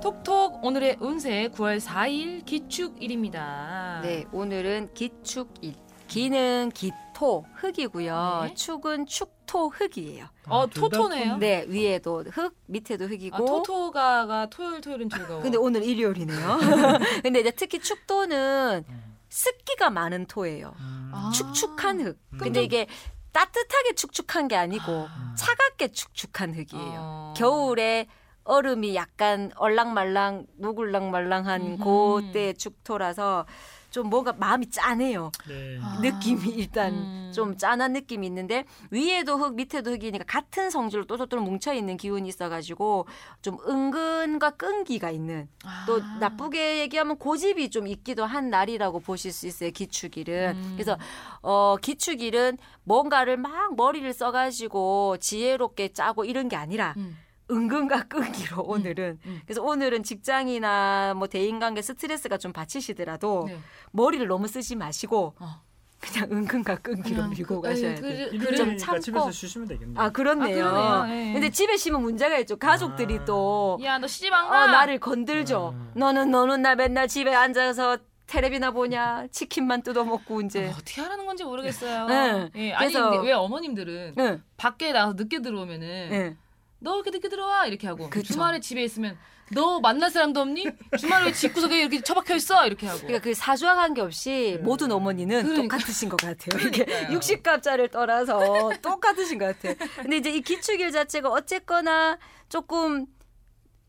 [0.00, 4.00] 톡톡 오늘의 운세 9월 4일 기축일입니다.
[4.02, 5.74] 네, 오늘은 기축일.
[6.06, 8.40] 기는 기토 흙이고요.
[8.48, 8.54] 네.
[8.54, 10.26] 축은 축토 흙이에요.
[10.46, 11.32] 어, 둘다 토토네요?
[11.34, 13.36] 토- 네, 위에도 흙, 밑에도 흙이고.
[13.36, 15.42] 아, 토토가가 토요일 토요일은 즐거워.
[15.42, 16.58] 근데 오늘 일요일이네요.
[17.22, 19.16] 근데 이제 특히 축토는 음.
[19.28, 20.74] 습기가 많은 토예요.
[20.78, 21.10] 음.
[21.12, 21.30] 아.
[21.34, 22.18] 축축한 흙.
[22.32, 22.38] 음.
[22.38, 22.86] 근데 이게
[23.32, 25.34] 따뜻하게 축축한 게 아니고 음.
[25.36, 26.94] 차갑게 축축한 흙이에요.
[26.96, 27.34] 어.
[27.36, 28.06] 겨울에
[28.48, 32.22] 얼음이 약간 얼랑말랑 누굴랑말랑한 음흠.
[32.22, 33.44] 그때 축토라서
[33.90, 35.32] 좀 뭔가 마음이 짠해요.
[35.46, 35.78] 네.
[35.82, 35.98] 아.
[36.00, 37.32] 느낌이 일단 음.
[37.34, 43.06] 좀 짠한 느낌이 있는데 위에도 흙 밑에도 흙이니까 같은 성질로 또또또 뭉쳐 있는 기운이 있어가지고
[43.40, 45.84] 좀 은근과 끈기가 있는 아.
[45.86, 50.72] 또 나쁘게 얘기하면 고집이 좀 있기도 한 날이라고 보실 수 있어요 기축일은 음.
[50.74, 50.98] 그래서
[51.42, 57.16] 어 기축일은 뭔가를 막 머리를 써가지고 지혜롭게 짜고 이런 게 아니라 음.
[57.50, 59.40] 은근과 끈기로 오늘은 음.
[59.46, 63.58] 그래서 오늘은 직장이나 뭐 대인관계 스트레스가 좀 받치시더라도 네.
[63.92, 65.62] 머리를 너무 쓰지 마시고 어.
[66.00, 68.26] 그냥 은근과 끈기로 그냥 밀고 그- 가셔야 그- 돼요.
[68.26, 69.00] 그- 좀 일요일이니까 참고.
[69.00, 70.00] 집에서 쉬시면 되겠네요.
[70.00, 70.66] 아 그렇네요.
[70.66, 71.28] 아, 그러네요.
[71.28, 71.32] 예.
[71.32, 72.56] 근데 집에 쉬면 문제가 있죠.
[72.56, 73.24] 가족들이 아.
[73.24, 74.66] 또 야, 너 시집 안 어, 가?
[74.68, 75.74] 나를 건들죠.
[75.74, 75.90] 음.
[75.96, 80.66] 너는 너는 나 맨날 집에 앉아서 텔레비나 보냐, 치킨만 뜯어 먹고 이제.
[80.66, 82.06] 어, 어떻게 하라는 건지 모르겠어요.
[82.06, 82.50] 네.
[82.56, 86.36] 예, 아니 그래서- 근데 왜 어머님들은 응, 밖에 나가서 늦게 들어오면은 응.
[86.80, 88.32] 너 이렇게 늦게 들어와 이렇게 하고 그쵸.
[88.34, 89.18] 주말에 집에 있으면
[89.50, 90.66] 너 만날 사람도 없니?
[90.98, 92.66] 주말에 왜 집구석에 이렇게 처박혀 있어?
[92.66, 93.00] 이렇게 하고.
[93.00, 94.62] 그러니까 그 사주와 관계없이 네.
[94.62, 95.76] 모든 어머니는 그러니까.
[95.78, 96.66] 똑같으신 것 같아요.
[96.68, 97.18] 이게 그러니까요.
[97.18, 99.74] 60갑자를 떠나서 똑같으신 것 같아요.
[99.96, 102.18] 근데 이제 이 기축일 자체가 어쨌거나
[102.50, 103.06] 조금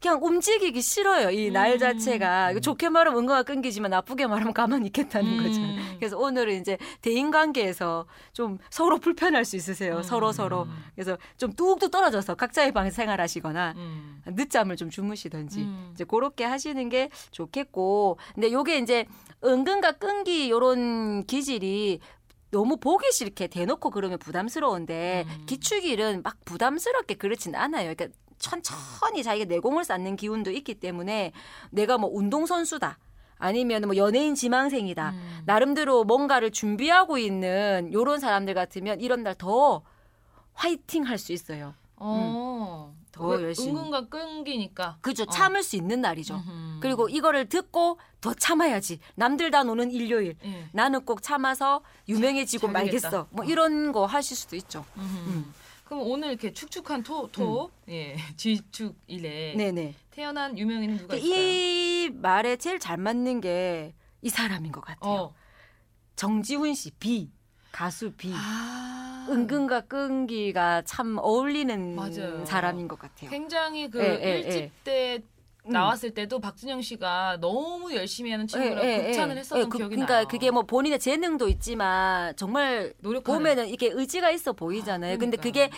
[0.00, 1.30] 그냥 움직이기 싫어요.
[1.30, 1.78] 이날 음.
[1.78, 5.42] 자체가 좋게 말하면 은거가 끊기지만 나쁘게 말하면 가만히 있겠다는 음.
[5.42, 5.60] 거죠.
[6.02, 9.98] 그래서 오늘은 이제 대인 관계에서 좀 서로 불편할 수 있으세요.
[9.98, 10.02] 음.
[10.02, 10.66] 서로 서로.
[10.96, 14.20] 그래서 좀 뚝뚝 떨어져서 각자의 방에 생활하시거나 음.
[14.26, 15.90] 늦잠을 좀 주무시든지 음.
[15.94, 19.06] 이제 그렇게 하시는 게 좋겠고 근데 요게 이제
[19.44, 22.00] 은근과 끈기 요런 기질이
[22.50, 25.46] 너무 보기 싫게 대놓고 그러면 부담스러운데 음.
[25.46, 27.94] 기축일은 막 부담스럽게 그렇진 않아요.
[27.94, 31.30] 그러니까 천천히 자기가 내공을 쌓는 기운도 있기 때문에
[31.70, 32.98] 내가 뭐 운동선수다.
[33.46, 35.10] 아니면 뭐 연예인 지망생이다.
[35.10, 35.42] 음.
[35.46, 39.82] 나름대로 뭔가를 준비하고 있는 요런 사람들 같으면 이런 날 더
[40.54, 41.74] 화이팅 할 수 있어요.
[41.96, 42.92] 어.
[42.94, 43.02] 음.
[43.10, 43.70] 더그 열심히.
[43.70, 44.98] 은근과 끈기니까.
[45.00, 45.24] 그죠.
[45.24, 45.26] 어.
[45.26, 46.34] 참을 수 있는 날이죠.
[46.34, 46.80] 음흠.
[46.80, 49.00] 그리고 이거를 듣고 더 참아야지.
[49.16, 50.36] 남들 다 노는 일요일.
[50.44, 50.68] 예.
[50.72, 53.26] 나는 꼭 참아서 유명해지고 잘 말겠어.
[53.30, 53.48] 뭐 어.
[53.48, 54.84] 이런 거 하실 수도 있죠.
[54.96, 55.52] 음.
[55.92, 59.94] 그럼 오늘 이렇게 축축한 토, 토, 예, 지축일에 네네.
[60.10, 61.38] 태어난 유명인은 누가 있을까요?
[61.42, 63.92] 이 말에 제일 잘 맞는 게
[64.24, 65.12] 이 사람인 것 같아요.
[65.12, 65.34] 어.
[66.14, 67.28] 정지훈 씨, 비.
[67.72, 68.32] 가수 비.
[68.32, 69.26] 아.
[69.28, 72.44] 은근과 끈기가 참 어울리는 맞아요.
[72.46, 73.28] 사람인 것 같아요.
[73.28, 74.70] 굉장히 그 예, 예, 일집 예.
[74.84, 75.28] 때 음.
[75.64, 79.40] 나왔을 때도 박진영 씨가 너무 열심히 하는 친구라고 예, 예, 극찬을 예.
[79.40, 80.26] 했었던 예, 그, 기억이 그러니까 나요.
[80.28, 83.38] 그게 뭐 본인의 재능도 있지만 정말 노력하는.
[83.38, 85.14] 보면은 이게 의지가 있어 보이잖아요.
[85.14, 85.42] 아, 근데 그러니까.
[85.42, 85.70] 그게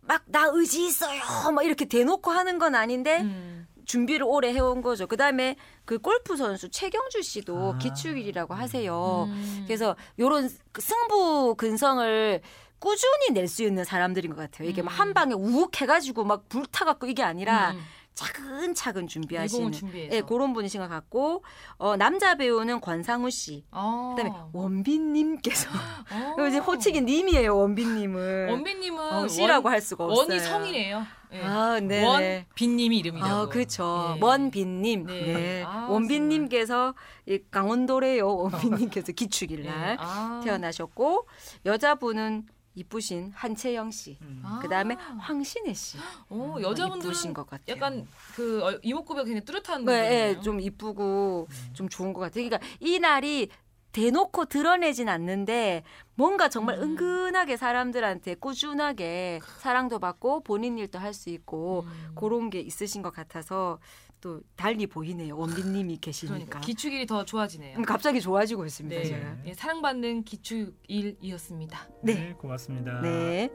[0.00, 1.20] 막 나 의지 있어요.
[1.54, 3.66] 막 이렇게 대놓고 하는 건 아닌데 음.
[3.84, 5.06] 준비를 오래 해온 거죠.
[5.08, 7.78] 그 다음에 그 골프 선수 최경주 씨도 아.
[7.78, 9.26] 기축일이라고 하세요.
[9.28, 9.64] 음.
[9.66, 12.40] 그래서 요런 그 승부 근성을
[12.78, 14.68] 꾸준히 낼 수 있는 사람들인 것 같아요.
[14.68, 14.86] 이게 음.
[14.86, 17.80] 막한 방에 우욱 해가지고 막 불타갖고 이게 아니라 음.
[18.14, 19.72] 차근차근 준비하시는.
[20.12, 21.44] 예, 그런 분이신 것 같고
[21.78, 23.64] 어, 남자 배우는 권상우 씨.
[23.70, 24.14] 어.
[24.16, 25.70] 그다음에 원빈님께서
[26.38, 26.46] 어.
[26.48, 27.56] 이제 호칭이 님이에요.
[27.56, 30.26] 원빈님은 원빈님은 어, 씨라고 원, 할 수가 없어요.
[30.28, 31.06] 원이 성이래요.
[31.32, 31.42] 예.
[31.42, 32.04] 아, 네.
[32.04, 33.32] 원빈님이 이름이라고.
[33.32, 34.14] 아, 그렇죠.
[34.16, 34.18] 예.
[34.22, 35.06] 원빈님.
[35.06, 35.22] 네.
[35.22, 35.64] 네.
[35.66, 36.94] 아, 원빈님께서
[37.26, 38.28] 이 강원도래요.
[38.36, 39.68] 원빈님께서 기축일 예.
[39.70, 40.40] 날 아.
[40.44, 41.26] 태어나셨고
[41.64, 44.18] 여자분은 이쁘신 한채영 씨.
[44.22, 44.42] 음.
[44.44, 44.58] 아.
[44.62, 45.98] 그다음에 황신혜 씨.
[46.30, 47.64] 오, 이쁘신 여자분들은 것 같아요.
[47.76, 50.36] 약간 그 어, 이목구비가 굉장히 뚜렷한 네.
[50.36, 52.48] 예, 좀 이쁘고 좀 좋은 것 같아요.
[52.48, 53.48] 그러니까 이 날이
[53.92, 55.82] 대놓고 드러내진 않는데
[56.14, 56.82] 뭔가 정말 음.
[56.96, 62.12] 은근하게 사람들한테 꾸준하게 사랑도 받고 본인 일도 할 수 있고 음.
[62.14, 63.78] 그런 게 있으신 것 같아서
[64.22, 65.36] 또 달리 보이네요.
[65.36, 66.60] 원빈님이 그러니까 계시니까.
[66.60, 67.76] 기축일이 더 좋아지네요.
[67.76, 69.02] 음, 갑자기 좋아지고 있습니다.
[69.02, 69.04] 네.
[69.04, 69.36] 제가.
[69.46, 71.88] 예, 사랑받는 기축일이었습니다.
[72.04, 72.14] 네.
[72.14, 73.00] 네, 고맙습니다.
[73.00, 73.50] 네.